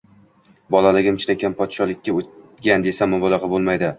[0.75, 3.89] Bolaligim chinakam poshsholikda o‘tgan, desam mubolag‘a bo‘lmaydi